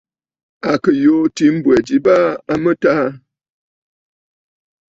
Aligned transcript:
À 0.69 0.73
kɨ̀ 0.83 0.91
yùû 1.03 1.17
ɨ̀tǐ 1.25 1.45
mbwɛ̀ 1.55 1.77
ji 1.87 1.97
baa 2.05 2.25
a 2.51 2.53
mɨtaa. 2.63 3.05